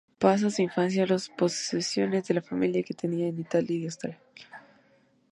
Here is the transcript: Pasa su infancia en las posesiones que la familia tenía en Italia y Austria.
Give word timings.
Pasa 0.17 0.49
su 0.49 0.63
infancia 0.63 1.03
en 1.03 1.09
las 1.09 1.29
posesiones 1.29 2.25
que 2.25 2.33
la 2.33 2.41
familia 2.41 2.83
tenía 2.99 3.27
en 3.27 3.39
Italia 3.39 3.77
y 3.77 3.83
Austria. 3.85 4.19